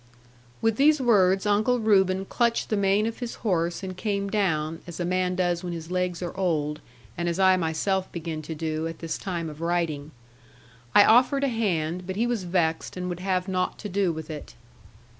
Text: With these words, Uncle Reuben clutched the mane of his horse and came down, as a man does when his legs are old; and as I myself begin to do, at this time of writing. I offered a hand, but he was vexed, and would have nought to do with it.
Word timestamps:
With 0.63 0.77
these 0.77 0.99
words, 0.99 1.45
Uncle 1.45 1.79
Reuben 1.79 2.25
clutched 2.25 2.69
the 2.69 2.75
mane 2.75 3.05
of 3.05 3.19
his 3.19 3.35
horse 3.45 3.83
and 3.83 3.95
came 3.95 4.31
down, 4.31 4.81
as 4.87 4.99
a 4.99 5.05
man 5.05 5.35
does 5.35 5.63
when 5.63 5.73
his 5.73 5.91
legs 5.91 6.23
are 6.23 6.35
old; 6.35 6.81
and 7.15 7.29
as 7.29 7.37
I 7.37 7.55
myself 7.55 8.11
begin 8.11 8.41
to 8.41 8.55
do, 8.55 8.87
at 8.87 8.97
this 8.97 9.19
time 9.19 9.47
of 9.47 9.61
writing. 9.61 10.09
I 10.95 11.05
offered 11.05 11.43
a 11.43 11.49
hand, 11.49 12.07
but 12.07 12.15
he 12.15 12.25
was 12.25 12.45
vexed, 12.45 12.97
and 12.97 13.09
would 13.09 13.19
have 13.19 13.47
nought 13.47 13.77
to 13.77 13.89
do 13.89 14.11
with 14.11 14.31
it. 14.31 14.55